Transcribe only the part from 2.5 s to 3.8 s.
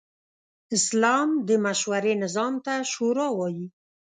ته “شورا” وايي.